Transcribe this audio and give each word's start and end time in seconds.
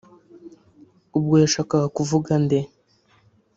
ubwo 1.17 1.35
yashakaga 1.43 1.87
kuvuga 1.97 2.31
nde 2.43 2.59